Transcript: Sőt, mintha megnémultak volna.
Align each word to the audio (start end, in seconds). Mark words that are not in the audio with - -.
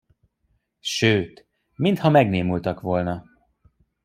Sőt, 0.79 1.47
mintha 1.75 2.09
megnémultak 2.09 2.81
volna. 2.81 3.23